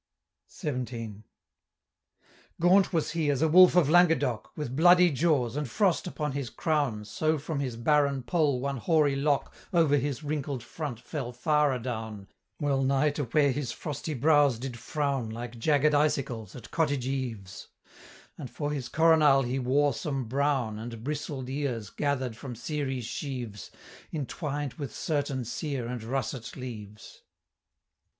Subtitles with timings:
[0.49, 1.21] XVII.
[2.59, 6.49] "Gaunt was he as a wolf of Languedoc, With bloody jaws, and frost upon his
[6.49, 11.71] crown So from his barren poll one hoary lock Over his wrinkled front fell far
[11.71, 12.29] adown,
[12.59, 17.67] Well nigh to where his frosty brows did frown Like jagged icicles at cottage eaves;
[18.39, 23.69] And for his coronal he wore some brown And bristled ears gather'd from Ceres' sheaves,
[24.11, 27.21] Entwined with certain sere and russet leaves."